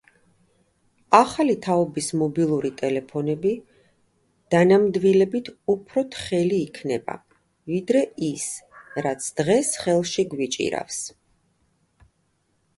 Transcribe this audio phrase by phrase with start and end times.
[1.17, 3.51] ახალი თაობის მობილური ტელეფონები
[4.55, 7.19] დანამდვილებით უფრო თხელი იქნება,
[7.73, 8.49] ვიდრე ის,
[9.09, 10.99] რაც დღეს ხელში გვიჭირავს.